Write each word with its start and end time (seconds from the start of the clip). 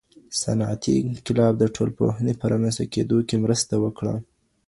صنعتي 0.41 0.93
انقلاب 1.07 1.53
د 1.59 1.63
ټولنپوهنې 1.75 2.33
په 2.39 2.45
رامنځته 2.51 2.85
کیدو 2.93 3.17
کي 3.27 3.35
مرسته 3.43 3.73
وکړه. 3.83 4.15